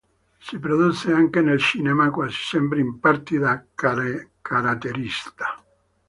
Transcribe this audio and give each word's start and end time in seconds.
Si 0.39 0.57
produsse 0.57 1.11
anche 1.13 1.41
nel 1.41 1.59
cinema, 1.59 2.09
quasi 2.09 2.33
sempre 2.41 2.79
in 2.79 2.99
parti 2.99 3.37
da 3.37 3.63
caratterista. 3.75 5.63